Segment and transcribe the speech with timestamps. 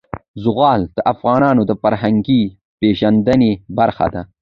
[0.43, 2.41] زغال د افغانانو د فرهنګي
[2.79, 4.21] پیژندنې برخه ده.